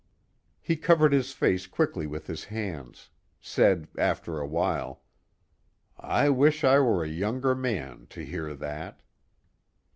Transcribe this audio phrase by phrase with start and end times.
[0.61, 5.03] He covered his face quickly with his hands; said after a while:
[5.95, 9.03] "I wish I were a younger man, to hear that."